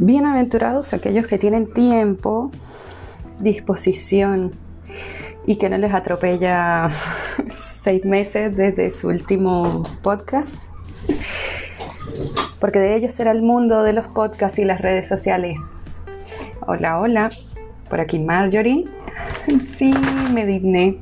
[0.00, 2.52] Bienaventurados aquellos que tienen tiempo,
[3.40, 4.52] disposición
[5.44, 6.88] y que no les atropella
[7.64, 10.62] seis meses desde su último podcast.
[12.60, 15.58] Porque de ellos será el mundo de los podcasts y las redes sociales.
[16.64, 17.28] Hola, hola.
[17.90, 18.86] Por aquí Marjorie.
[19.78, 19.92] Sí,
[20.32, 21.00] me digné.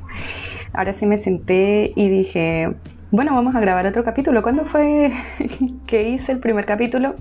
[0.73, 2.73] Ahora sí me senté y dije,
[3.11, 4.41] bueno, vamos a grabar otro capítulo.
[4.41, 5.11] ¿Cuándo fue
[5.85, 7.13] que hice el primer capítulo?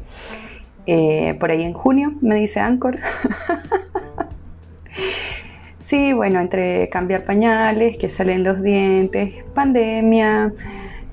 [0.87, 2.99] Eh, por ahí en junio, me dice Anchor.
[5.79, 10.53] sí, bueno, entre cambiar pañales, que salen los dientes, pandemia,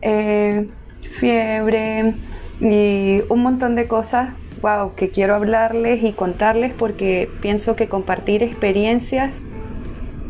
[0.02, 0.70] eh,
[1.02, 2.14] fiebre
[2.60, 8.44] y un montón de cosas, wow, que quiero hablarles y contarles porque pienso que compartir
[8.44, 9.46] experiencias,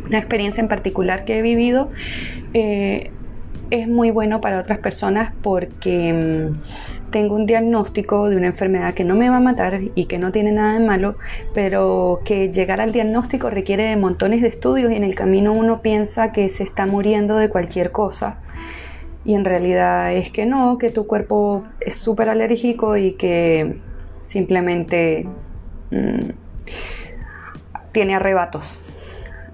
[0.07, 1.91] una experiencia en particular que he vivido,
[2.53, 3.11] eh,
[3.73, 9.03] es muy bueno para otras personas porque mm, tengo un diagnóstico de una enfermedad que
[9.03, 11.15] no me va a matar y que no tiene nada de malo,
[11.55, 15.81] pero que llegar al diagnóstico requiere de montones de estudios y en el camino uno
[15.81, 18.37] piensa que se está muriendo de cualquier cosa.
[19.25, 23.79] Y en realidad es que no, que tu cuerpo es súper alérgico y que
[24.21, 25.27] simplemente
[25.89, 26.29] mm,
[27.91, 28.79] tiene arrebatos.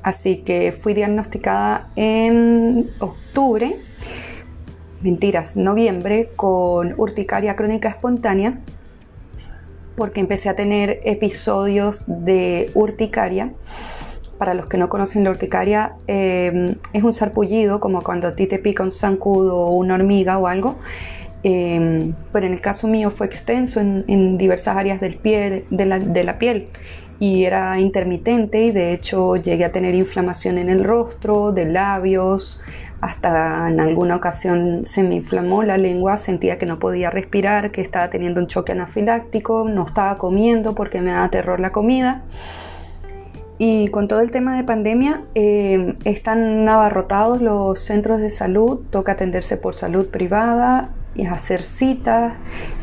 [0.03, 3.88] Así que fui diagnosticada en octubre
[5.01, 8.59] mentiras, noviembre con urticaria crónica espontánea
[9.95, 13.51] porque empecé a tener episodios de urticaria.
[14.37, 18.47] Para los que no conocen la urticaria, eh, es un sarpullido, como cuando a ti
[18.47, 20.77] te pica un zancudo o una hormiga o algo.
[21.43, 25.99] Eh, pero en el caso mío fue extenso en, diversas áreas del pie, de, la,
[25.99, 26.69] de la piel
[27.19, 32.61] y era intermitente y de hecho llegué a tener inflamación en el rostro, de labios,
[33.01, 37.81] hasta en alguna ocasión se me inflamó la lengua, sentía que no podía respirar, que
[37.81, 42.23] estaba teniendo un choque anafiláctico, no estaba comiendo porque me daba terror la comida.
[43.57, 49.13] Y con todo el tema de pandemia, eh, están abarrotados los centros de salud, toca
[49.13, 52.33] atenderse por salud privada, y hacer citas,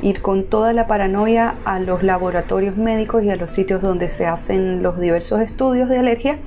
[0.03, 4.27] ir con toda la paranoia a los laboratorios médicos y a los sitios donde se
[4.27, 6.39] hacen los diversos estudios de alergia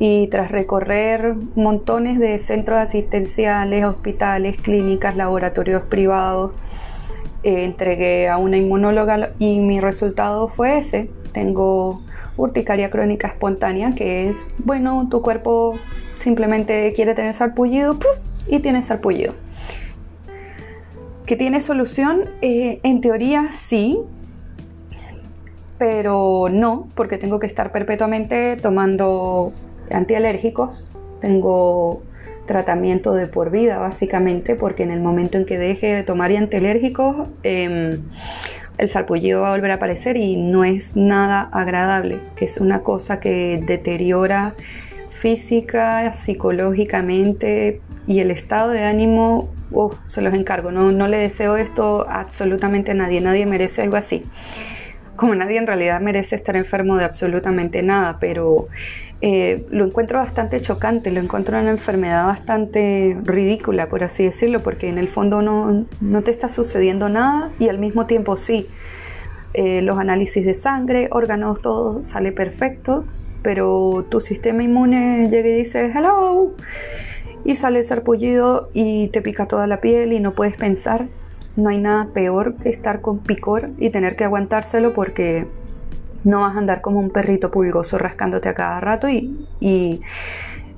[0.00, 6.58] y tras recorrer montones de centros asistenciales, hospitales, clínicas, laboratorios privados,
[7.42, 11.10] eh, entregué a una inmunóloga y mi resultado fue ese.
[11.32, 12.00] Tengo
[12.38, 15.78] urticaria crónica espontánea, que es, bueno, tu cuerpo
[16.16, 17.98] simplemente quiere tener sarpullido
[18.48, 19.34] y tiene sarpullido.
[21.26, 22.30] ¿Que tiene solución?
[22.40, 24.00] Eh, en teoría sí,
[25.76, 29.52] pero no, porque tengo que estar perpetuamente tomando
[29.90, 30.88] antialérgicos,
[31.20, 32.02] tengo
[32.46, 37.28] tratamiento de por vida básicamente, porque en el momento en que deje de tomar antialérgicos,
[37.42, 38.00] em,
[38.78, 42.18] el salpullido va a volver a aparecer y no es nada agradable.
[42.40, 44.54] Es una cosa que deteriora
[45.10, 49.48] física, psicológicamente y el estado de ánimo,
[50.06, 54.24] se los encargo, no, no le deseo esto absolutamente a nadie, nadie merece algo así
[55.20, 58.64] como nadie en realidad merece estar enfermo de absolutamente nada, pero
[59.20, 64.88] eh, lo encuentro bastante chocante, lo encuentro una enfermedad bastante ridícula, por así decirlo, porque
[64.88, 68.66] en el fondo no, no te está sucediendo nada y al mismo tiempo sí.
[69.52, 73.04] Eh, los análisis de sangre, órganos, todo sale perfecto,
[73.42, 76.54] pero tu sistema inmune llega y dice hello
[77.44, 81.08] y sale sarpullido y te pica toda la piel y no puedes pensar
[81.60, 85.46] no hay nada peor que estar con picor y tener que aguantárselo porque
[86.24, 90.00] no vas a andar como un perrito pulgoso rascándote a cada rato y,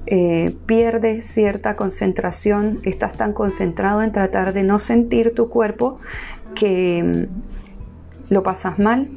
[0.07, 5.99] eh, pierdes cierta concentración, estás tan concentrado en tratar de no sentir tu cuerpo
[6.57, 9.11] que mm, lo pasas mal,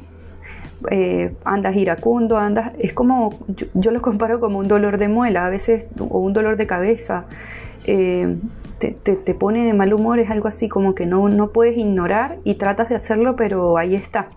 [0.90, 3.38] eh, andas iracundo, andas, es como,
[3.74, 7.24] yo, lo comparo como un dolor de muela a veces, o un dolor de cabeza,
[7.84, 8.36] eh,
[8.78, 12.54] te, pone de mal humor, es algo así como que no, no puedes ignorar y
[12.54, 14.28] tratas de hacerlo, pero ahí está.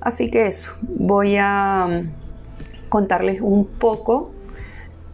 [0.00, 4.32] Así que eso, voy a mm, contarles un poco,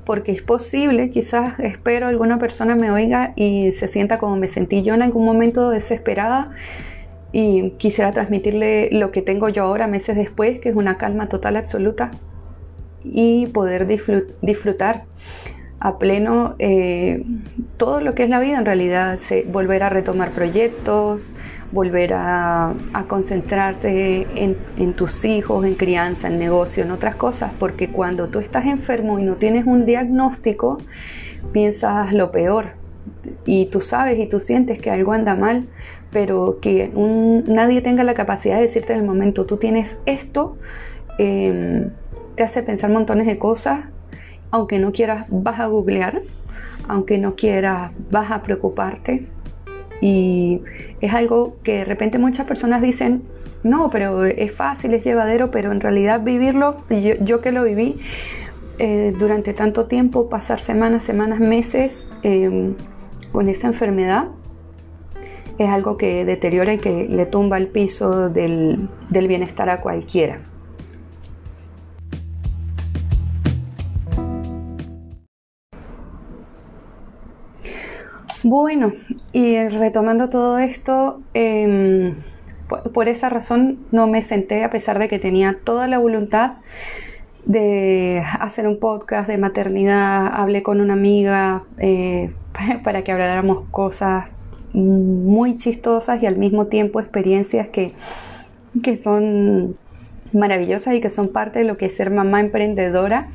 [0.05, 4.83] porque es posible, quizás espero alguna persona me oiga y se sienta como me sentí
[4.83, 6.51] yo en algún momento desesperada
[7.33, 11.57] y quisiera transmitirle lo que tengo yo ahora meses después, que es una calma total
[11.57, 12.11] absoluta
[13.03, 15.05] y poder disfrutar
[15.85, 17.23] a pleno eh,
[17.77, 19.19] todo lo que es la vida en realidad,
[19.53, 21.35] volver a retomar proyectos,
[21.73, 22.75] volver a,
[23.07, 28.39] concentrarte en, en, tus hijos, en crianza, en negocio, en otras cosas, porque cuando tú
[28.39, 30.79] estás enfermo y no tienes un diagnóstico,
[31.53, 32.69] piensas lo peor,
[33.45, 35.67] y tú sabes y tú sientes que algo anda mal,
[36.11, 40.57] pero que nadie tenga la capacidad de decirte en el momento, tú tienes esto,
[41.19, 41.91] em,
[42.37, 43.81] te hace pensar montones de cosas,
[44.51, 46.23] aunque no quieras vas a googlear,
[46.89, 49.27] aunque no quieras vas a preocuparte.
[50.01, 50.61] Y
[51.01, 53.23] es algo que de repente muchas personas dicen,
[53.63, 57.97] no, pero es fácil, es llevadero, pero en realidad vivirlo, yo, yo que lo viví
[58.79, 62.75] eh, durante tanto tiempo, pasar semanas, semanas, meses em,
[63.33, 64.27] con esa enfermedad,
[65.59, 70.39] es algo que deteriora y que le tumba el piso del, del bienestar a cualquiera.
[78.45, 78.93] Bueno,
[79.33, 82.15] y retomando todo esto, em,
[82.93, 86.57] por, esa razón no me senté a pesar de que tenía toda la voluntad
[87.47, 90.27] de hacer un podcast de maternidad.
[90.31, 92.35] Hablé con una amiga eh,
[92.85, 94.27] para que habláramos cosas
[94.75, 97.93] muy chistosas y al mismo tiempo experiencias que,
[98.83, 99.75] que son
[100.35, 103.29] maravillosas y que son parte de lo que es ser mamá emprendedora.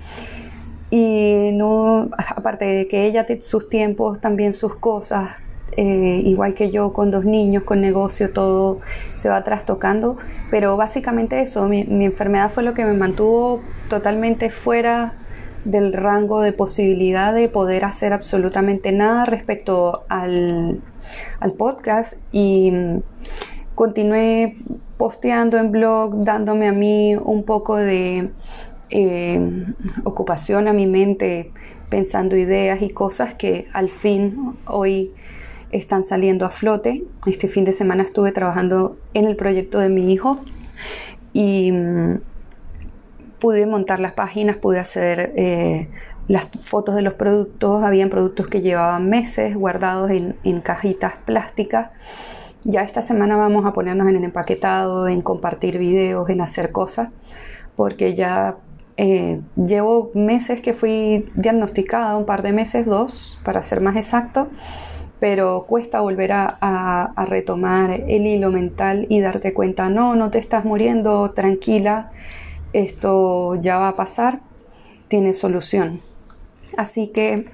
[0.91, 5.29] Y no, aparte de que ella sus tiempos, también sus cosas,
[5.77, 8.79] eh, igual que yo con dos niños, con negocio, todo
[9.15, 10.17] se va trastocando.
[10.49, 15.13] Pero básicamente eso, mi, enfermedad fue lo que me mantuvo totalmente fuera
[15.65, 20.81] del rango de posibilidad de poder hacer absolutamente nada respecto al,
[21.57, 23.01] podcast y mm,
[23.75, 24.57] continué
[24.97, 28.31] posteando en blog, dándome a mí un poco de
[28.89, 29.65] eh,
[30.03, 31.51] ocupación a mi mente,
[31.89, 35.11] pensando ideas y cosas que al fin hoy
[35.71, 37.03] están saliendo a flote.
[37.25, 40.39] Este fin de semana estuve trabajando en el proyecto de mi hijo
[41.33, 42.21] y mm,
[43.39, 45.89] pude montar las páginas, pude hacer eh,
[46.27, 47.83] las fotos de los productos.
[47.83, 51.89] Habían productos que llevaban meses guardados en, cajitas plásticas.
[52.63, 57.09] Ya esta semana vamos a ponernos en el empaquetado, en compartir videos, en hacer cosas,
[57.75, 58.57] porque ya
[59.01, 64.49] eh, llevo meses que fui diagnosticada, un par de meses, dos, para ser más exacto,
[65.21, 70.65] pero cuesta volver a, retomar el hilo mental y darte cuenta, no, no te estás
[70.65, 72.11] muriendo, tranquila,
[72.73, 74.41] esto ya va a pasar,
[75.07, 76.01] tiene solución.
[76.75, 77.45] Así que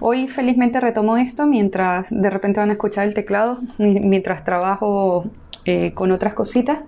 [0.00, 5.24] hoy felizmente retomo esto mientras de repente van a escuchar el teclado, mientras trabajo
[5.64, 6.80] eh, con otras cositas,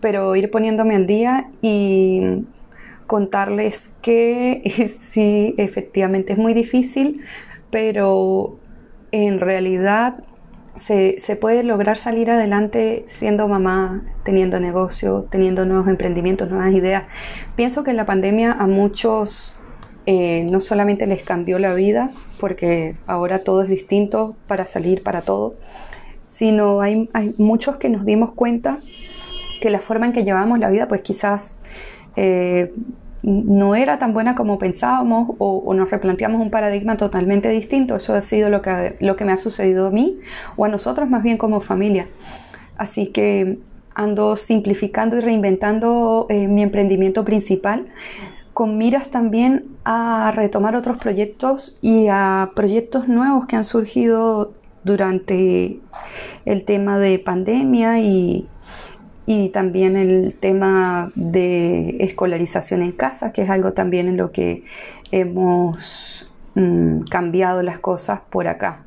[0.00, 2.44] pero ir poniéndome al día y
[3.06, 7.22] contarles que sí, efectivamente es muy difícil,
[7.70, 8.58] pero
[9.12, 10.16] en realidad
[10.74, 17.04] se, puede lograr salir adelante siendo mamá, teniendo negocio, teniendo nuevos emprendimientos, nuevas ideas.
[17.56, 19.54] Pienso que la pandemia a muchos
[20.06, 22.10] eh, no solamente les cambió la vida,
[22.40, 25.54] porque ahora todo es distinto para salir, para todo,
[26.26, 28.80] sino hay, hay muchos que nos dimos cuenta
[29.60, 31.58] que la forma en que llevamos la vida, pues quizás
[32.16, 32.72] eh,
[33.22, 37.96] no era tan buena como pensábamos o, nos replanteamos un paradigma totalmente distinto.
[37.96, 40.18] Eso ha sido lo que, lo que me ha sucedido a mí
[40.56, 42.08] o a nosotros más bien como familia.
[42.76, 43.58] Así que
[43.94, 47.86] ando simplificando y reinventando eh, mi emprendimiento principal
[48.52, 54.52] con miras también a retomar otros proyectos y a proyectos nuevos que han surgido
[54.84, 55.80] durante
[56.44, 58.46] el tema de pandemia y,
[59.26, 64.64] y también el tema de escolarización en casa, que es algo también en lo que
[65.10, 68.86] hemos mm, cambiado las cosas por acá.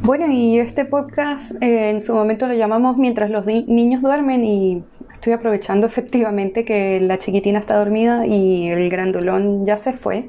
[0.00, 4.82] Bueno, y este podcast eh, en su momento lo llamamos Mientras los niños duermen y
[5.12, 10.28] estoy aprovechando efectivamente que la chiquitina está dormida y el grandulón ya se fue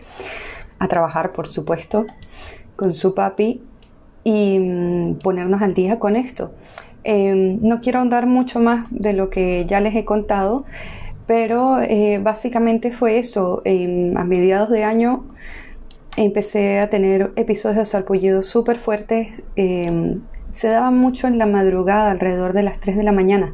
[0.80, 2.06] a trabajar, por supuesto,
[2.75, 3.62] con su papi
[4.24, 6.51] y mm, ponernos al día con esto.
[7.03, 10.65] Em, no quiero ahondar mucho más de lo que ya les he contado,
[11.27, 13.62] pero eh, básicamente fue eso.
[13.65, 15.25] a mediados de año
[16.18, 19.44] empecé a tener episodios de sarpullido súper fuertes.
[19.56, 23.53] Em, se daban mucho en la madrugada, alrededor de las 3 de la mañana.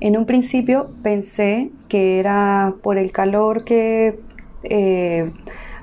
[0.00, 4.20] En un principio pensé que era por el calor que
[4.62, 5.32] eh,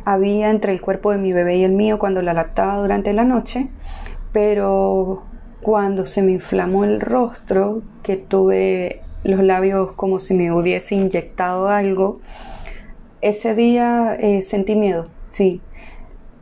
[0.05, 3.23] había entre el cuerpo de mi bebé y el mío cuando la lactaba durante la
[3.23, 3.69] noche,
[4.31, 5.23] pero
[5.61, 11.67] cuando se me inflamó el rostro, que tuve los labios como si me hubiese inyectado
[11.69, 12.19] algo,
[13.21, 15.61] ese día eh, sentí miedo, sí.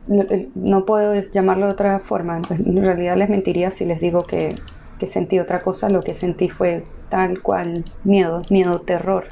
[0.08, 2.40] Eh, no, puedo llamarlo de otra forma.
[2.50, 4.54] En realidad les mentiría si les digo que,
[4.98, 5.90] que sentí otra cosa.
[5.90, 9.24] Lo que sentí fue tal cual miedo, miedo, terror.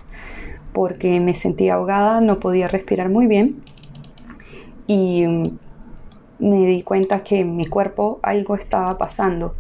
[0.75, 3.63] Porque me sentí ahogada, no podía respirar muy bien.
[4.87, 5.25] Y
[6.39, 9.55] me di cuenta que en mi cuerpo algo estaba pasando.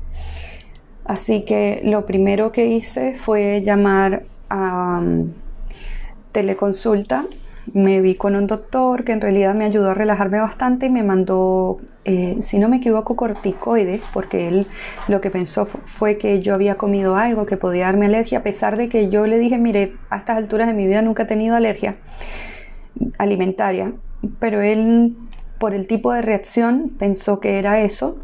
[1.08, 5.32] Así que lo primero que hice fue llamar a um,
[6.32, 7.26] teleconsulta.
[7.72, 11.02] Me vi con un doctor que en realidad me ayudó a relajarme bastante y me
[11.02, 14.66] mandó, eh, si no me equivoco, corticoides, porque él
[15.06, 18.76] lo que pensó fue que yo había comido algo que podía darme alergia, a pesar
[18.76, 21.56] de que yo le dije, mire, a estas alturas de mi vida nunca he tenido
[21.56, 21.96] alergia
[23.18, 23.92] alimentaria,
[24.38, 25.16] pero él,
[25.58, 28.18] por el tipo de reacción, pensó que era eso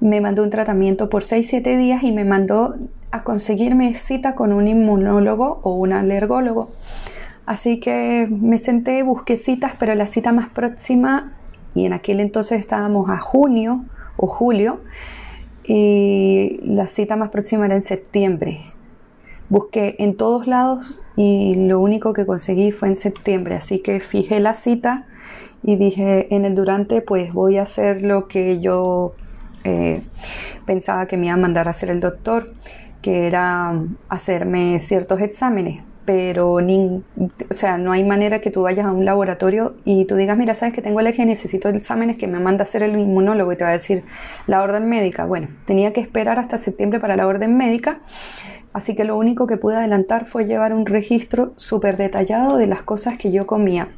[0.00, 2.74] me mandó un tratamiento por 6-7 días y me mandó
[3.10, 6.70] a conseguirme cita con un inmunólogo o un alergólogo.
[7.46, 11.32] Así que me senté, busqué citas, pero la cita más próxima,
[11.74, 13.84] y en aquel entonces estábamos a junio
[14.16, 14.80] o julio,
[15.64, 18.60] y la cita más próxima era en septiembre.
[19.48, 24.40] Busqué en todos lados y lo único que conseguí fue en septiembre, así que fijé
[24.40, 25.06] la cita
[25.62, 29.14] y dije en el durante pues voy a hacer lo que yo
[29.66, 30.00] eh,
[30.64, 32.54] pensaba que me iba a mandar a hacer el doctor,
[33.02, 37.02] que era hacerme ciertos exámenes, pero ni,
[37.50, 40.54] o sea, no hay manera que tú vayas a un laboratorio y tú digas, mira,
[40.54, 43.64] sabes que tengo alergia necesito exámenes que me manda a hacer el inmunólogo y te
[43.64, 44.04] va a decir
[44.46, 45.26] la orden médica.
[45.26, 47.98] Bueno, tenía que esperar hasta septiembre para la orden médica,
[48.72, 52.82] así que lo único que pude adelantar fue llevar un registro súper detallado de las
[52.82, 53.88] cosas que yo comía.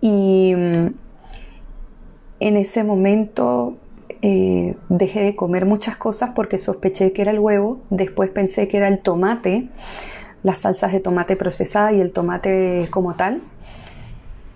[0.00, 0.86] Y mm,
[2.38, 3.78] en ese momento
[4.22, 8.76] eh, dejé de comer muchas cosas porque sospeché que era el huevo, después pensé que
[8.76, 9.68] era el tomate,
[10.44, 13.42] las salsas de tomate procesada y el tomate como tal.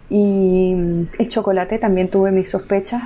[0.08, 3.02] Y mm, el chocolate también tuve mis sospechas,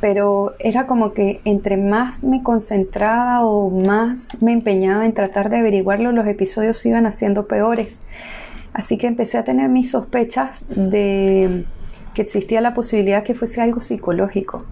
[0.00, 5.56] pero era como que entre más me concentraba o más me empeñaba en tratar de
[5.56, 8.00] averiguarlo, los episodios iban haciendo peores.
[8.74, 11.64] Así que empecé a tener mis sospechas de
[12.16, 14.64] que existía la posibilidad que fuese algo psicológico.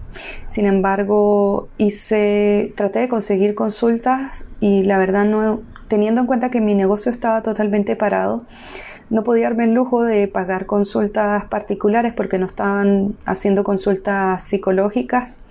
[0.47, 6.59] Sin embargo, hice, traté de conseguir consultas y la verdad no, teniendo en cuenta que
[6.59, 8.47] mi negocio estaba totalmente parado,
[9.11, 15.45] no podía darme el lujo de pagar consultas particulares porque no estaban haciendo consultas psicológicas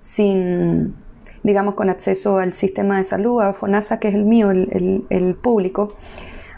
[0.00, 0.96] sin,
[1.44, 5.34] digamos, con acceso al sistema de salud, a FONASA, que es el mío, el, el
[5.36, 5.94] público.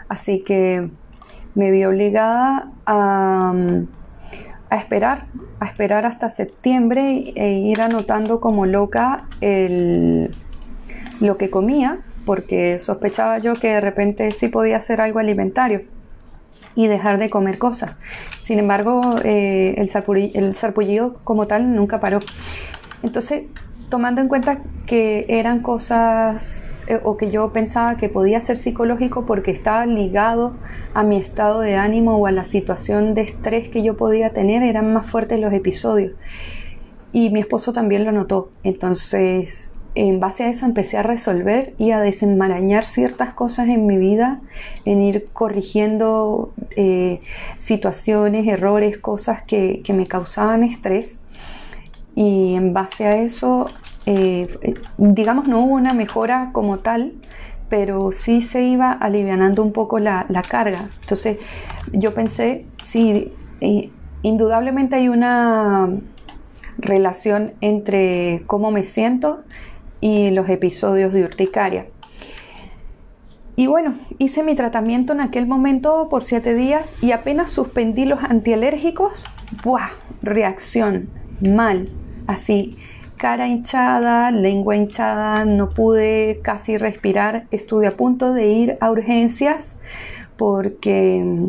[0.09, 0.89] Así que
[1.53, 3.53] me vi obligada a
[4.71, 5.25] a esperar,
[5.59, 10.33] a esperar hasta septiembre e ir anotando como loca el,
[11.19, 15.83] lo que comía, porque sospechaba yo que de repente sí podía hacer algo alimentario
[16.73, 17.97] y dejar de comer cosas.
[18.41, 19.89] Sin embargo, eh, el,
[20.33, 22.19] el sarpullido como tal nunca paró.
[23.03, 23.43] Entonces
[23.91, 29.27] tomando en cuenta que eran cosas eh, o que yo pensaba que podía ser psicológico
[29.27, 30.55] porque estaba ligado
[30.95, 34.63] a mi estado de ánimo o a la situación de estrés que yo podía tener,
[34.63, 36.13] eran más fuertes los episodios.
[37.11, 38.49] Y mi esposo también lo notó.
[38.63, 43.97] Entonces, en base a eso empecé a resolver y a desenmarañar ciertas cosas en mi
[43.97, 44.39] vida,
[44.85, 47.19] en ir corrigiendo eh,
[47.57, 51.21] situaciones, errores, cosas que, que me causaban estrés
[52.21, 53.65] y en base a eso,
[54.05, 54.47] eh,
[54.99, 57.13] digamos, no hubo una mejora como tal,
[57.67, 60.89] pero sí se iba alivianando un poco la, carga.
[61.01, 61.39] Entonces
[61.91, 63.33] yo pensé, sí,
[64.21, 65.89] indudablemente hay una
[66.77, 69.41] relación entre cómo me siento
[69.99, 71.87] y los episodios de urticaria.
[73.55, 78.23] Y bueno, hice mi tratamiento en aquel momento por siete días y apenas suspendí los
[78.23, 79.25] antialérgicos,
[79.63, 79.89] ¡buah!
[80.21, 81.09] Reacción,
[81.41, 81.89] mal,
[82.27, 82.77] así,
[83.17, 89.79] cara hinchada, lengua hinchada, no pude casi respirar, estuve a punto de ir a urgencias
[90.37, 91.47] porque mm,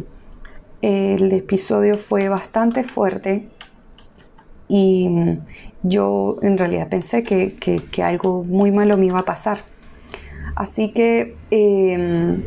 [0.83, 3.49] el episodio fue bastante fuerte
[4.69, 5.39] y mm,
[5.83, 7.57] yo en realidad pensé que,
[8.03, 9.61] algo muy malo me iba a pasar.
[10.55, 12.43] Así que em,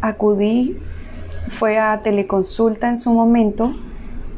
[0.00, 0.78] acudí,
[1.48, 3.74] fue a teleconsulta en su momento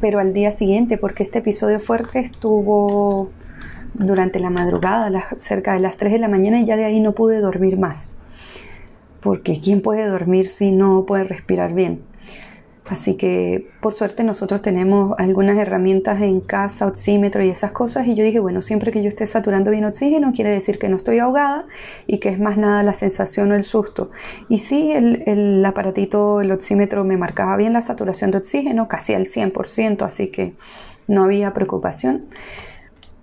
[0.04, 3.30] pero al día siguiente, porque este episodio fuerte estuvo
[3.94, 7.12] durante la madrugada, cerca de las 3 de la mañana, y ya de ahí no
[7.12, 8.14] pude dormir más.
[9.20, 12.02] Porque ¿quién puede dormir si no puede respirar bien?
[12.86, 18.06] Así que por suerte nosotros tenemos algunas herramientas en casa, oxímetro y esas cosas.
[18.06, 20.96] Y yo dije, bueno, siempre que yo esté saturando bien oxígeno, quiere decir que no
[20.96, 21.64] estoy ahogada
[22.06, 24.10] y que es más nada la sensación o el susto.
[24.50, 29.26] Y sí, el, aparatito, el oxímetro me marcaba bien la saturación de oxígeno, casi al
[29.26, 30.52] 100%, así que
[31.08, 32.26] no había preocupación.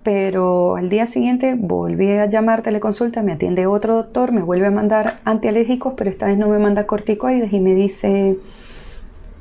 [0.02, 4.72] Pero al día siguiente volví a llamar teleconsulta, me atiende otro doctor, me vuelve a
[4.72, 8.36] mandar antialérgicos, pero esta vez no me manda corticoides y me dice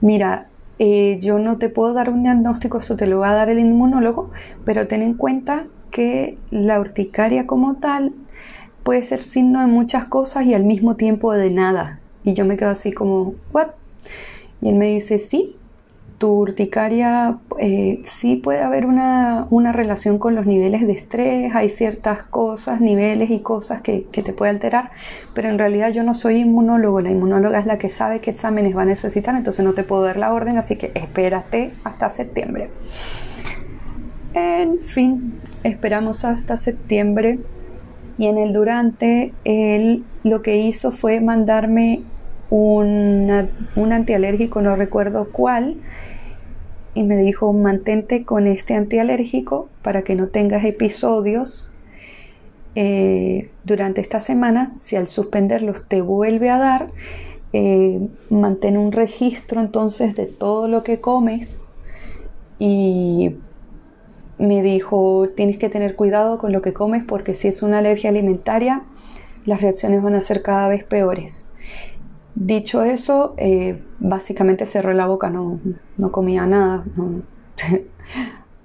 [0.01, 0.48] mira,
[0.79, 3.60] eh, yo no te puedo dar un diagnóstico, eso te lo va a dar el
[3.60, 4.31] inmunólogo,
[4.65, 8.13] pero ten en cuenta que la urticaria como tal
[8.84, 12.00] puede ser signo de muchas cosas y al mismo tiempo de nada.
[12.24, 13.70] Y yo me quedo así como, ¿what?
[14.62, 15.55] Y él me dice, sí,
[16.21, 22.21] tu urticaria eh, sí puede haber una, relación con los niveles de estrés, hay ciertas
[22.21, 24.91] cosas, niveles y cosas que, que, te puede alterar,
[25.33, 28.77] pero en realidad yo no soy inmunólogo, la inmunóloga es la que sabe qué exámenes
[28.77, 32.69] va a necesitar, entonces no te puedo dar la orden, así que espérate hasta septiembre.
[34.35, 37.39] En fin, esperamos hasta septiembre
[38.19, 42.03] y en el durante él lo que hizo fue mandarme
[42.51, 45.77] un antialérgico, no recuerdo cuál,
[46.93, 51.72] y me dijo mantente con este antialérgico para que no tengas episodios
[52.75, 54.74] eh, durante esta semana.
[54.79, 56.88] Si al suspenderlos te vuelve a dar,
[57.53, 61.60] eh, mantén un registro entonces de todo lo que comes
[62.60, 63.36] y
[64.38, 68.10] me dijo tienes que tener cuidado con lo que comes porque si es una alergia
[68.10, 68.84] alimentaria
[69.43, 71.48] las reacciones van a ser cada vez peores.
[72.33, 75.59] Dicho eso, eh, básicamente cerré la boca, no,
[75.97, 76.85] no comía nada.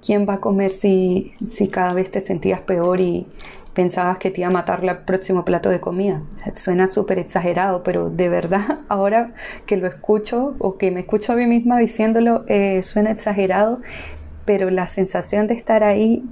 [0.05, 3.27] ¿Quién va a comer si, si cada vez te sentías peor y
[3.73, 6.21] pensabas que te iba a matar el próximo plato de comida?
[6.53, 9.33] Suena súper exagerado, pero de verdad, ahora
[9.65, 13.81] que lo escucho o que me escucho a mí misma diciéndolo, eh, suena exagerado,
[14.45, 16.23] pero la sensación de estar ahí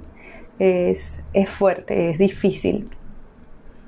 [0.58, 2.95] es, es fuerte, es difícil.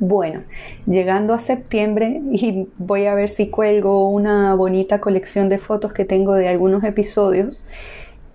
[0.00, 0.45] Bueno,
[0.87, 6.05] llegando a septiembre y voy a ver si cuelgo una bonita colección de fotos que
[6.05, 7.64] tengo de algunos episodios.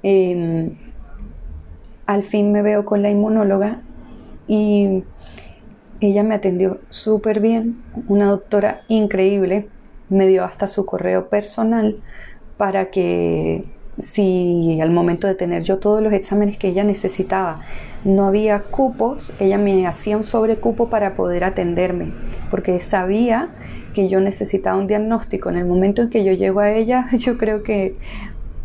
[0.04, 0.76] Em,
[2.06, 3.82] al fin me veo con la inmunóloga
[4.46, 5.04] y
[6.02, 9.70] ella me atendió súper bien, una doctora increíble,
[10.10, 11.96] me dio hasta su correo personal
[12.58, 13.64] para que
[13.98, 17.62] si al momento de tener yo todos los exámenes que ella necesitaba
[18.04, 22.14] no había cupos, ella me hacía un sobrecupo para poder atenderme,
[22.52, 23.50] porque sabía
[23.94, 25.50] que yo necesitaba un diagnóstico.
[25.50, 27.96] En el momento en que yo llego a ella, yo creo que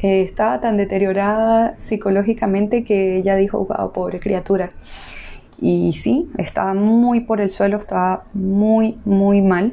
[0.01, 4.71] eh, estaba tan deteriorada psicológicamente que ella dijo, wow, pobre criatura.
[5.61, 9.73] Y sí, estaba muy por el suelo, estaba muy, muy mal.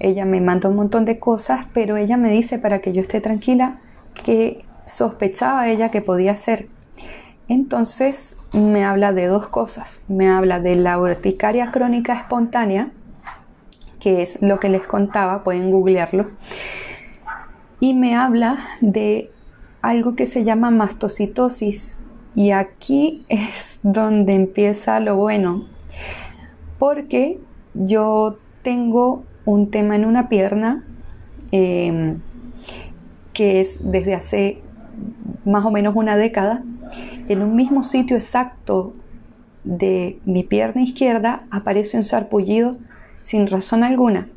[0.00, 3.20] Ella me manda un montón de cosas, pero ella me dice para que yo esté
[3.20, 3.78] tranquila
[4.24, 6.66] que sospechaba ella que podía ser.
[7.48, 10.02] Entonces me habla de dos cosas.
[10.08, 12.90] Me habla de la urticaria crónica espontánea,
[14.00, 16.30] que es lo que les contaba, pueden googlearlo.
[17.80, 19.30] Y me habla de
[19.80, 21.98] algo que se llama mastocitosis.
[22.34, 25.66] Y aquí es donde empieza lo bueno.
[26.78, 27.38] Porque
[27.74, 30.84] yo tengo un tema en una pierna
[31.50, 32.20] em,
[33.32, 34.62] que es desde hace
[35.44, 36.62] más o menos una década,
[37.28, 38.94] en un mismo sitio exacto
[39.64, 42.76] de mi pierna izquierda aparece un sarpullido
[43.22, 44.28] sin razón alguna,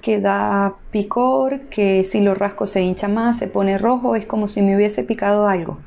[0.00, 4.46] que da picor, que si lo rasco se hincha más, se pone rojo, es como
[4.46, 5.78] si me hubiese picado algo.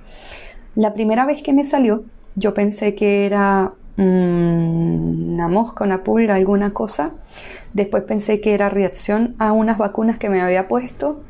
[0.76, 2.04] La primera vez que me salió,
[2.36, 7.12] yo pensé que era mm, una mosca, una pulga, alguna cosa.
[7.74, 11.24] Después pensé que era reacción a unas vacunas que me había puesto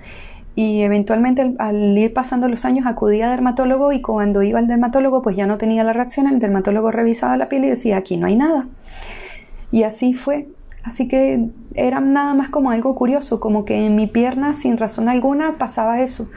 [0.55, 5.21] y eventualmente al, ir pasando los años acudía a dermatólogo y cuando iba al dermatólogo
[5.21, 8.27] pues ya no tenía la reacción, el dermatólogo revisaba la piel y decía aquí no
[8.27, 8.67] hay nada.
[9.71, 10.49] Y así fue.
[10.83, 15.09] Así que era nada más como algo curioso, como que en mi pierna sin razón
[15.09, 16.29] alguna pasaba eso.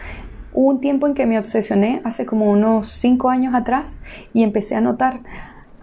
[0.53, 3.99] Hubo un tiempo en que me obsesioné, hace como unos cinco años atrás,
[4.35, 5.21] y empecé a notar,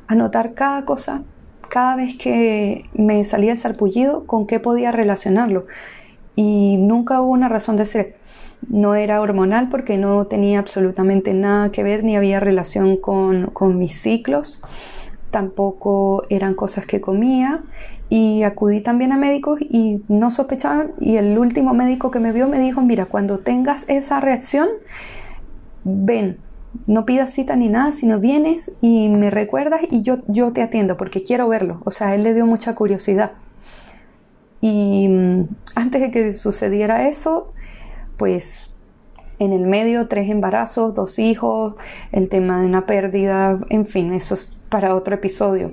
[0.07, 1.23] a notar cada cosa,
[1.69, 5.65] cada vez que me salía el sarpullido, con qué podía relacionarlo.
[6.35, 8.20] Y nunca hubo una razón de ser
[8.69, 13.99] no era hormonal porque no tenía absolutamente nada que ver ni había relación con, mis
[14.01, 14.61] ciclos.
[15.31, 17.61] Tampoco eran cosas que comía
[18.09, 22.47] y acudí también a médicos y no sospechaban y el último médico que me vio
[22.47, 24.67] me dijo, mira, cuando tengas esa reacción,
[25.85, 26.37] ven,
[26.87, 30.97] no pidas cita ni nada, sino vienes y me recuerdas y yo, yo te atiendo
[30.97, 31.81] porque quiero verlo.
[31.85, 33.31] O sea, él le dio mucha curiosidad.
[34.59, 35.43] Y mm,
[35.75, 37.53] antes de que sucediera eso,
[38.21, 38.69] pues
[39.39, 41.73] en el medio tres embarazos, dos hijos,
[42.11, 45.71] el tema de una pérdida, en fin, eso es para otro episodio.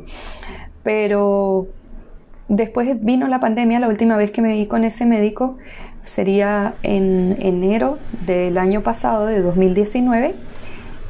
[0.82, 1.66] Pero
[2.48, 5.58] después vino la pandemia, la última vez que me vi con ese médico
[6.04, 10.34] sería en enero del año pasado, de 2019.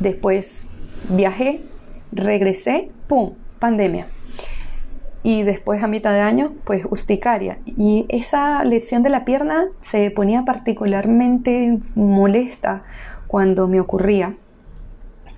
[0.00, 0.66] Después
[1.08, 1.60] viajé,
[2.10, 3.34] regresé, ¡pum!
[3.60, 4.08] Pandemia.
[5.22, 7.58] Y después a mitad de año, pues urticaria.
[7.66, 12.82] Y esa lesión de la pierna se ponía particularmente molesta
[13.26, 14.34] cuando me ocurría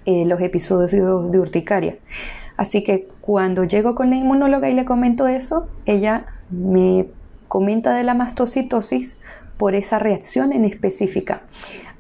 [0.07, 1.97] eh, los episodios de, urticaria.
[2.57, 7.07] Así que cuando llego con la inmunóloga y le comento eso, ella me
[7.49, 9.19] comenta de la mastocitosis
[9.57, 11.43] por esa reacción en específica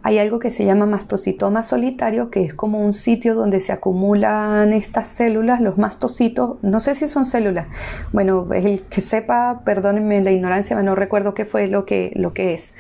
[0.02, 4.72] hay algo que se llama mastocitoma solitario, que es como un sitio donde se acumulan
[4.72, 7.66] estas células, los mastocitos, no sé si son células,
[8.12, 12.54] bueno, el que sepa, perdónenme la ignorancia, no recuerdo qué fue lo que, lo que
[12.54, 12.72] es,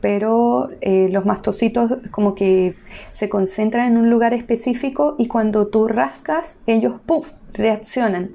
[0.00, 2.74] pero eh, los mastocitos como que
[3.12, 7.22] se concentran en un lugar específico y cuando tú rascas, ellos ¡pum!
[7.52, 8.30] reaccionan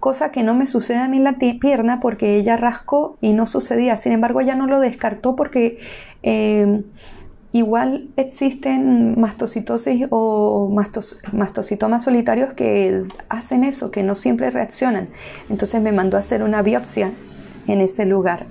[0.00, 3.48] cosa que no me sucede a mí en la pierna porque ella rascó y no
[3.48, 3.96] sucedía.
[3.96, 5.78] Sin embargo, ella no lo descartó porque
[6.22, 6.84] eh,
[7.52, 10.74] Igual existen mastocitosis o
[11.32, 15.08] mastocitomas solitarios que hacen eso, que no siempre reaccionan.
[15.48, 17.12] Entonces me mandó a hacer una biopsia
[17.66, 18.46] en ese lugar.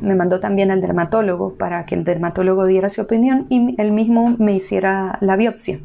[0.00, 4.36] Me mandó también al dermatólogo para que el dermatólogo diera su opinión y él mismo
[4.38, 5.78] me hiciera la biopsia.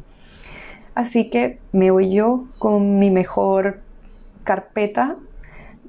[0.94, 3.80] Así que me voy yo con mi mejor
[4.42, 5.16] carpeta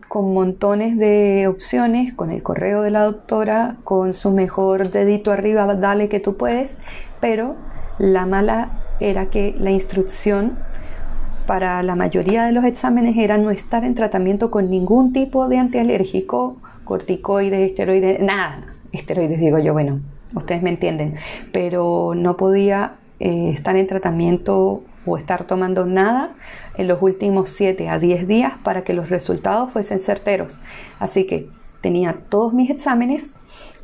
[0.09, 5.73] con montones de opciones, con el correo de la doctora, con su mejor dedito arriba,
[5.75, 6.79] dale que tú puedes,
[7.21, 7.55] pero
[7.99, 10.57] la mala era que la instrucción
[11.45, 15.59] para la mayoría de los exámenes era no estar en tratamiento con ningún tipo de
[15.59, 19.99] antialérgico, corticoides, esteroides, nada, esteroides digo yo, bueno,
[20.33, 21.15] ustedes me entienden,
[21.51, 26.35] pero no podía eh, estar en tratamiento o estar tomando nada
[26.75, 30.57] en los últimos 7 a 10 días para que los resultados fuesen certeros.
[30.99, 31.49] Así que
[31.81, 33.35] tenía todos mis exámenes,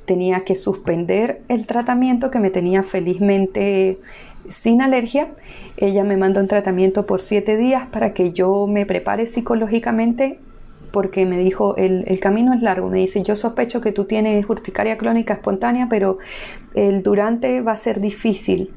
[0.05, 3.99] tenía que suspender el tratamiento que me tenía felizmente
[4.47, 5.29] sin alergia.
[5.77, 10.39] Ella me mandó un tratamiento por 7 días para que yo me prepare psicológicamente
[10.91, 14.49] porque me dijo, el, el, camino es largo, me dice, yo sospecho que tú tienes
[14.49, 16.19] urticaria clónica espontánea, pero
[16.73, 18.71] el durante va a ser difícil.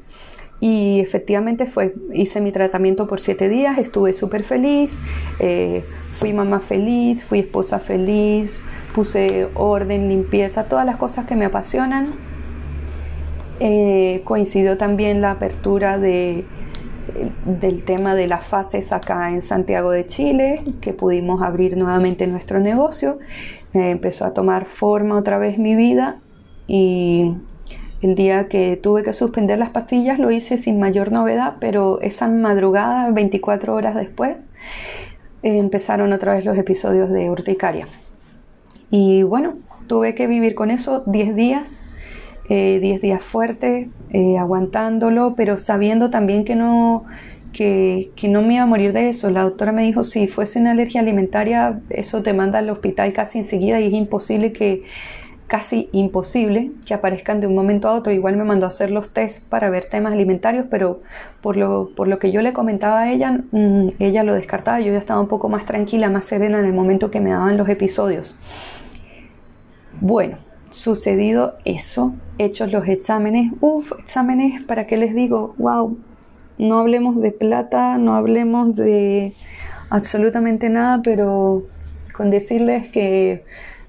[0.61, 4.99] Y efectivamente fue, hice mi tratamiento por siete días, estuve súper feliz,
[5.39, 8.59] eh, fui mamá feliz, fui esposa feliz,
[8.93, 12.13] puse orden, limpieza, todas las cosas que me apasionan.
[13.61, 16.45] Eh, coincidió también la apertura de,
[17.45, 22.59] del tema de las fases acá en Santiago de Chile, que pudimos abrir nuevamente nuestro
[22.59, 23.19] negocio.
[23.73, 26.19] Eh, empezó a tomar forma otra vez mi vida
[26.67, 27.35] y
[28.01, 32.29] el día que tuve que suspender las pastillas lo hice sin mayor novedad, pero esa
[32.29, 34.47] madrugada, 24 horas después,
[35.43, 37.87] empezaron otra vez los episodios de urticaria.
[38.91, 39.57] Y bueno,
[39.87, 41.81] tuve que vivir con eso 10 días,
[42.47, 47.03] 10 eh, días fuertes, eh, aguantándolo, pero sabiendo también que no,
[47.53, 49.29] que, que, no me iba a morir de eso.
[49.29, 53.39] La doctora me dijo, si fuese una alergia alimentaria, eso te manda al hospital casi
[53.39, 54.83] enseguida y es imposible que
[55.49, 58.13] casi imposible que aparezcan de un momento a otro.
[58.13, 61.01] Igual me mandó a hacer los test para ver temas alimentarios, pero
[61.41, 64.79] por lo, por lo que yo le comentaba a ella, mm, ella lo descartaba.
[64.79, 67.57] Yo ya estaba un poco más tranquila, más serena en el momento que me daban
[67.57, 68.37] los episodios.
[69.99, 70.37] Bueno,
[70.69, 75.55] sucedido eso, hechos los exámenes, uff, exámenes, ¿para qué les digo?
[75.57, 75.97] Wow,
[76.59, 79.33] no hablemos de plata, no hablemos de
[79.89, 81.63] absolutamente nada, pero
[82.13, 83.43] con decirles que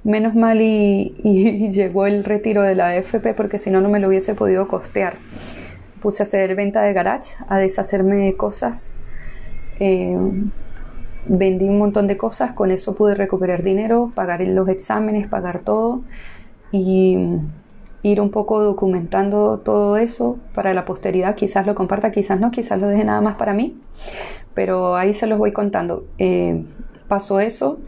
[0.05, 4.09] menos mal y, llegó el retiro de la AFP porque si no no me lo
[4.09, 5.17] hubiese podido costear.
[6.01, 8.95] Puse a hacer venta de garage, a deshacerme de cosas.
[9.79, 10.17] Eh,
[11.27, 16.03] vendí un montón de cosas, con eso pude recuperar dinero, pagar los exámenes, pagar todo
[16.73, 17.19] y
[18.03, 21.35] ir un poco documentando todo eso para la posteridad.
[21.35, 23.79] Quizás lo comparta, quizás no, quizás lo deje nada más para mí,
[24.55, 26.07] pero ahí se los voy contando.
[26.17, 26.65] Eh,
[27.09, 27.79] pasó eso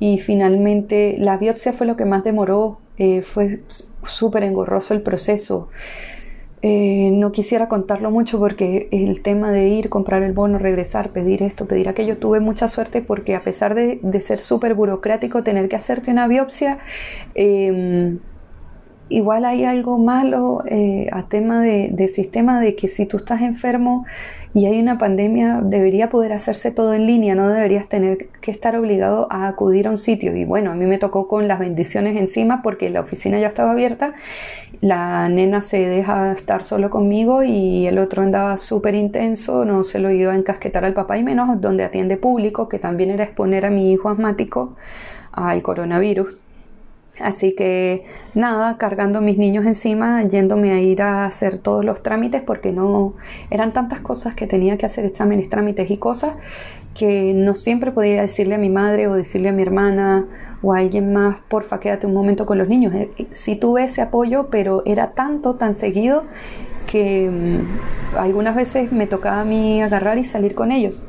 [0.00, 3.60] y finalmente la biopsia fue lo que más demoró, eh, fue
[4.04, 5.68] súper engorroso el proceso.
[6.60, 11.42] Eh, no quisiera contarlo mucho porque el tema de ir, comprar el bono, regresar, pedir
[11.42, 15.76] esto, pedir aquello, tuve mucha suerte porque a pesar de, ser súper burocrático, tener que
[15.76, 16.80] hacerte una biopsia,
[17.34, 18.18] em,
[19.08, 23.42] igual hay algo malo eh, a tema de, de, sistema de que si tú estás
[23.42, 24.06] enfermo
[24.54, 28.76] y hay una pandemia, debería poder hacerse todo en línea, no deberías tener que estar
[28.76, 30.34] obligado a acudir a un sitio.
[30.34, 33.72] Y bueno, a mí me tocó con las bendiciones encima porque la oficina ya estaba
[33.72, 34.14] abierta,
[34.80, 39.98] la nena se deja estar solo conmigo y el otro andaba súper intenso, no se
[39.98, 43.66] lo iba a encasquetar al papá y menos donde atiende público, que también era exponer
[43.66, 44.76] a mi hijo asmático
[45.32, 46.40] al coronavirus.
[47.20, 48.04] Así que
[48.34, 53.14] nada, cargando mis niños encima, yéndome a ir a hacer todos los trámites porque no
[53.50, 56.34] eran tantas cosas que tenía que hacer exámenes, trámites y cosas
[56.94, 60.26] que no siempre podía decirle a mi madre o decirle a mi hermana
[60.62, 62.92] o a alguien más, porfa, quédate un momento con los niños.
[62.94, 66.24] Eh, sí tuve ese apoyo, pero era tanto, tan seguido
[66.86, 71.02] que mm, algunas veces me tocaba a mí agarrar y salir con ellos.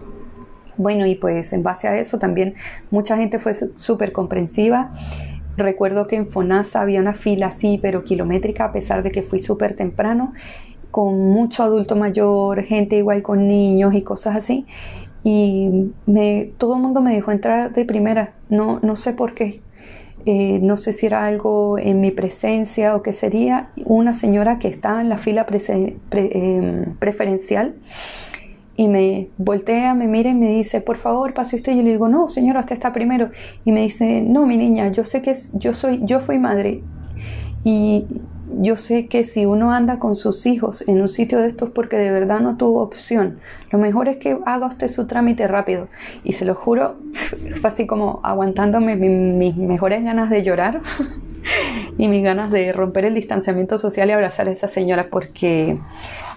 [0.78, 2.56] Bueno, y pues en base a eso también
[2.92, 4.92] mucha gente fue súper comprensiva
[5.58, 9.40] Recuerdo que en FONASA había una fila así, pero kilométrica, a pesar de que fui
[9.40, 10.34] súper temprano,
[10.92, 14.66] con mucho adulto mayor, gente igual con niños y cosas así.
[15.24, 19.62] Y me, todo el mundo me dejó entrar de primera, no, no sé por qué.
[20.26, 23.70] Eh, no sé si era algo en mi presencia o qué sería.
[23.86, 25.46] Una señora que estaba en la fila
[26.12, 27.76] em, preferencial
[28.80, 31.74] y me voltea, me mira y me dice, por favor, pase usted.
[31.76, 33.30] Yo le digo, no, señora, usted está primero.
[33.66, 36.82] Y me dice, no, mi niña, yo sé que es, yo soy, yo fui madre
[37.66, 38.06] y
[38.62, 41.98] yo sé que si uno anda con sus hijos en un sitio de estos porque
[41.98, 43.40] de verdad no tuvo opción,
[43.70, 45.90] lo mejor es que haga usted su trámite rápido.
[46.24, 46.96] Y se lo juro,
[47.60, 50.80] fue así como aguantándome mis mejores ganas de llorar
[51.98, 55.78] y mis ganas de romper el distanciamiento social y abrazar a esa señora porque,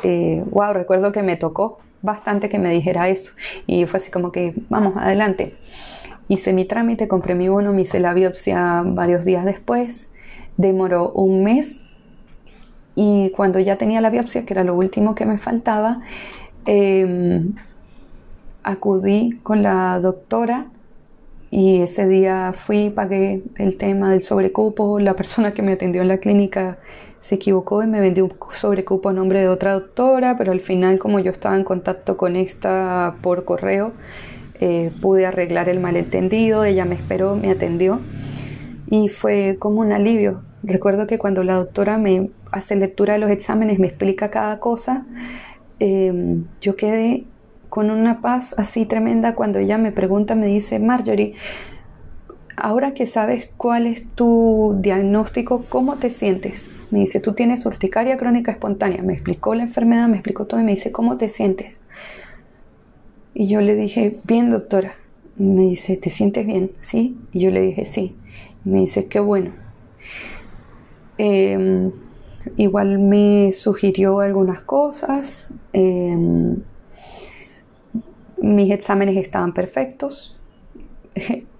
[0.02, 3.32] eh, wow, recuerdo que me tocó bastante que me dijera eso.
[3.66, 5.56] Y fue así como que, vamos, adelante.
[6.28, 10.10] Hice mi trámite, compré mi bono, me hice la biopsia varios días después.
[10.56, 11.78] Demoró un mes.
[12.94, 16.02] Y cuando ya tenía la biopsia, que era lo último que me faltaba,
[16.66, 17.54] em,
[18.62, 20.66] acudí con la doctora
[21.50, 24.98] y ese día fui, pagué el tema del sobrecupo.
[24.98, 26.78] La persona que me atendió en la clínica
[27.22, 30.98] se equivocó y me vendió un sobrecupo a nombre de otra doctora, pero al final
[30.98, 33.92] como yo estaba en contacto con esta por correo,
[34.60, 38.00] eh, pude arreglar el malentendido, ella me esperó, me atendió
[38.90, 40.42] y fue como un alivio.
[40.64, 45.06] Recuerdo que cuando la doctora me hace lectura de los exámenes, me explica cada cosa,
[45.78, 47.24] em, yo quedé
[47.68, 51.34] con una paz así tremenda cuando ella me pregunta, me dice, Marjorie,
[52.56, 56.70] ahora que sabes cuál es tu diagnóstico, ¿cómo te sientes?
[56.90, 59.02] Me dice, tú tienes urticaria crónica espontánea.
[59.02, 61.80] Me explicó la enfermedad, me explicó todo y me dice, ¿cómo te sientes?
[63.34, 64.94] Y yo le dije, bien doctora.
[65.36, 66.72] Me dice, ¿te sientes bien?
[66.80, 67.16] Sí.
[67.32, 68.14] Y yo le dije, sí.
[68.64, 69.52] me dice, qué bueno.
[71.16, 71.92] Em,
[72.56, 75.52] igual me sugirió algunas cosas.
[75.72, 76.56] Em,
[78.36, 80.36] mis exámenes estaban perfectos.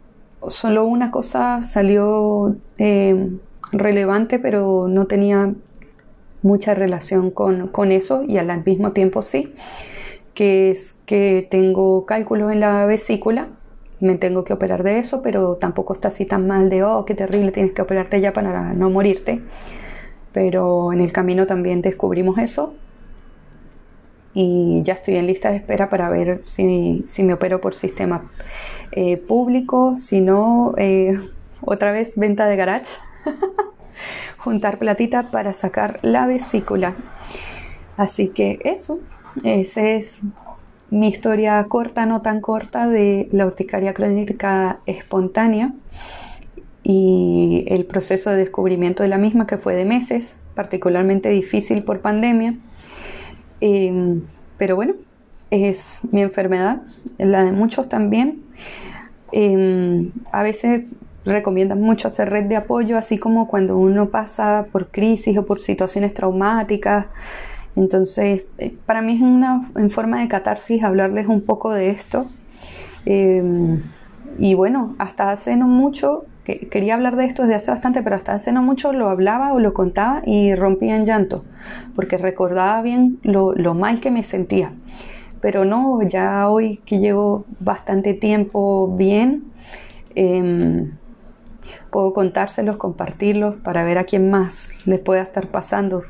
[0.49, 3.39] Solo una cosa salió em,
[3.73, 5.55] relevante, pero no tenía
[6.43, 9.55] mucha relación con, eso y al mismo tiempo sí,
[10.35, 13.49] que es que tengo cálculos en la vesícula,
[14.01, 17.15] me tengo que operar de eso, pero tampoco está así tan mal de, oh, qué
[17.15, 19.43] terrible, tienes que operarte ya para no morirte.
[20.33, 22.75] Pero en el camino también descubrimos eso
[24.35, 28.31] y ya estoy en lista de espera para ver si, me opero por sistema
[28.93, 31.19] eh, público, si no, eh,
[31.61, 32.91] otra vez venta de garage.
[34.39, 36.97] Juntar platita para sacar la vesícula.
[37.97, 38.99] Así que eso,
[39.45, 40.21] esa es
[40.91, 45.73] mi historia corta, no tan corta, de la urticaria crónica espontánea
[46.83, 52.01] y el proceso de descubrimiento de la misma que fue de meses, particularmente difícil por
[52.01, 52.57] pandemia.
[53.65, 54.23] Em,
[54.59, 54.95] pero bueno,
[55.51, 56.83] es mi enfermedad,
[57.17, 58.43] la de muchos también.
[59.31, 60.87] Em, a veces
[61.25, 65.63] recomiendan mucho hacer red de apoyo, así como cuando uno pasa por crisis o por
[65.63, 67.07] situaciones traumáticas.
[67.77, 72.27] Entonces, eh, para mí es una en forma de catarsis hablarles un poco de esto.
[73.07, 73.81] Em,
[74.39, 78.17] y bueno, hasta hace no mucho, que, quería hablar de esto desde hace bastante, pero
[78.17, 81.45] hasta hace no mucho lo hablaba o lo contaba y rompía en llanto,
[81.95, 84.73] porque recordaba bien lo, lo mal que me sentía.
[85.41, 89.45] Pero no, ya hoy que llevo bastante tiempo bien,
[90.15, 90.91] eh,
[91.91, 96.05] puedo contárselos, compartirlos para ver a quién más les pueda estar pasando,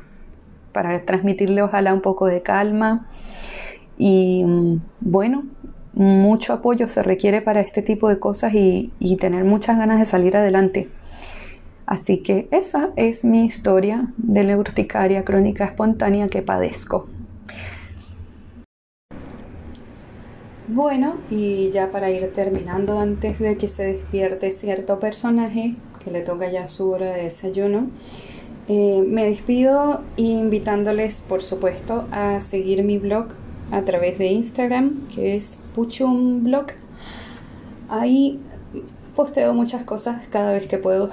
[0.71, 3.07] para transmitirle ojalá un poco de calma.
[3.97, 5.43] Y mm, bueno,
[5.93, 10.35] mucho apoyo se requiere para este tipo de cosas y, tener muchas ganas de salir
[10.35, 10.89] adelante.
[11.85, 17.07] Así que esa es mi historia de la urticaria crónica espontánea que padezco.
[20.67, 26.21] Bueno, y ya para ir terminando, antes de que se despierte cierto personaje que le
[26.21, 27.89] toca ya su hora de desayuno,
[28.67, 33.27] eh, me despido invitándoles, por supuesto, a seguir mi blog
[33.73, 36.67] a través de Instagram, que es Puchumblog.
[37.89, 38.39] Ahí
[39.15, 41.09] posteo muchas cosas cada vez que puedo.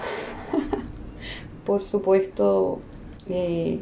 [1.64, 2.80] Por supuesto,
[3.30, 3.80] eh,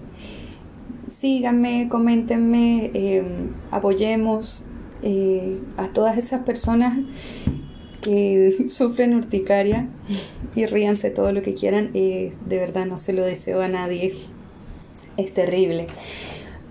[1.11, 3.25] síganme, coméntenme, eh,
[3.73, 4.65] apoyemos
[5.03, 6.99] eh, a todas esas personas
[8.01, 9.89] que sufren urticaria
[10.55, 11.93] y ríanse todo lo que quieran.
[11.93, 14.15] de verdad no se lo deseo a nadie.
[15.17, 15.89] Es terrible.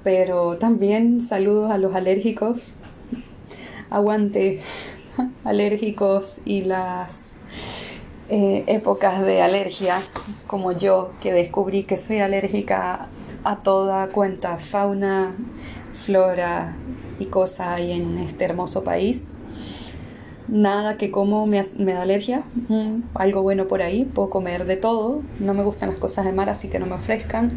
[0.07, 2.73] Pero también saludos a los alérgicos.
[3.89, 4.61] Aguante
[5.43, 7.35] alérgicos y las
[8.29, 9.99] eh, épocas de alergia,
[10.47, 13.09] como yo, que descubrí que soy alérgica
[13.43, 15.35] a toda cuenta fauna,
[15.91, 16.77] flora
[17.19, 19.33] y cosa hay en este hermoso país.
[20.47, 25.21] Nada que como me, da alergia, mm, algo bueno por ahí, puedo comer de todo,
[25.41, 27.51] no me gustan las cosas de mar, así que no me ofrezcan.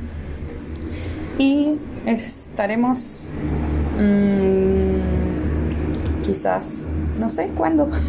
[1.41, 3.27] Y estaremos
[3.99, 5.01] mmm,
[6.23, 6.85] quizás,
[7.19, 7.89] no sé cuándo.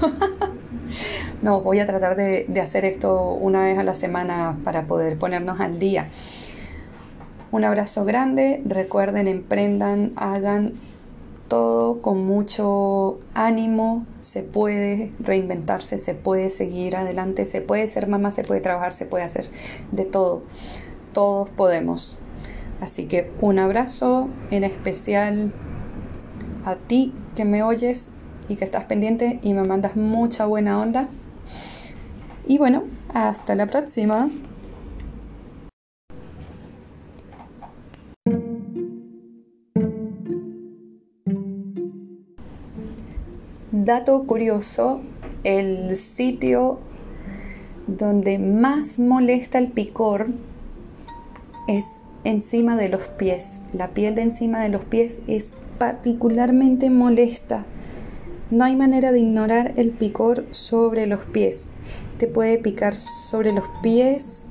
[1.41, 5.59] No, voy a tratar de, hacer esto una vez a la semana para poder ponernos
[5.59, 6.09] al día.
[7.51, 10.73] Un abrazo grande, recuerden, emprendan, hagan
[11.47, 18.29] todo con mucho ánimo, se puede reinventarse, se puede seguir adelante, se puede ser mamá,
[18.29, 19.47] se puede trabajar, se puede hacer
[19.91, 20.43] de todo.
[21.11, 22.20] Todos podemos.
[22.81, 25.53] Así que un abrazo en especial
[26.65, 28.09] a ti que me oyes
[28.49, 31.07] y que estás pendiente y me mandas mucha buena onda.
[32.47, 34.29] Y bueno, hasta la próxima.
[43.71, 45.01] Dato curioso,
[45.43, 46.79] el sitio
[47.85, 50.27] donde más molesta el picor
[51.67, 53.59] es encima de los pies.
[53.73, 57.65] La piel de encima de los pies es particularmente molesta.
[58.49, 61.65] No hay manera de ignorar el picor sobre los pies
[62.21, 64.45] te puede picar sobre los pies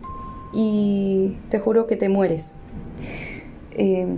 [0.53, 2.57] y te juro que te mueres.
[3.71, 4.09] Eh,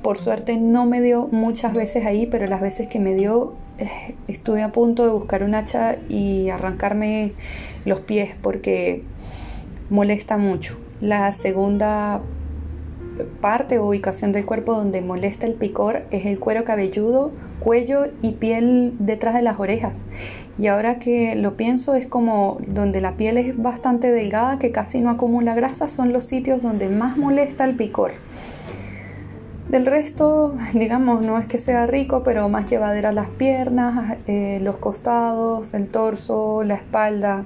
[0.00, 4.14] por suerte no me dio muchas veces ahí, pero las veces que me dio eh,
[4.28, 7.32] estuve a punto de buscar un hacha y arrancarme
[7.84, 9.02] los pies porque
[9.90, 10.78] molesta mucho.
[11.00, 12.20] La segunda
[13.40, 18.32] parte o ubicación del cuerpo donde molesta el picor es el cuero cabelludo, cuello y
[18.32, 20.02] piel detrás de las orejas.
[20.58, 25.00] Y ahora que lo pienso es como donde la piel es bastante delgada, que casi
[25.00, 28.12] no acumula grasa, son los sitios donde más molesta el picor.
[29.68, 34.76] Del resto, digamos, no es que sea rico, pero más llevadera las piernas, eh, los
[34.76, 37.44] costados, el torso, la espalda.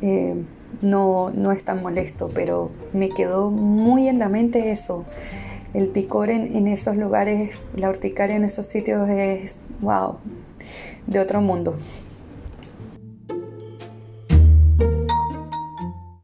[0.00, 0.44] Eh,
[0.82, 5.04] no, no es tan molesto, pero me quedó muy en la mente eso.
[5.72, 10.16] El picor en, en esos lugares, la urticaria en esos sitios es, wow,
[11.06, 11.76] de otro mundo.